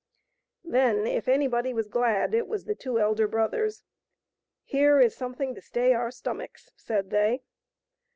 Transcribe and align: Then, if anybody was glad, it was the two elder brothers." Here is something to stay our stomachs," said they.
Then, 0.63 1.05
if 1.05 1.27
anybody 1.27 1.75
was 1.75 1.87
glad, 1.87 2.33
it 2.33 2.47
was 2.47 2.65
the 2.65 2.73
two 2.73 2.99
elder 2.99 3.27
brothers." 3.27 3.83
Here 4.63 4.99
is 4.99 5.15
something 5.15 5.53
to 5.53 5.61
stay 5.61 5.93
our 5.93 6.09
stomachs," 6.09 6.71
said 6.75 7.11
they. 7.11 7.43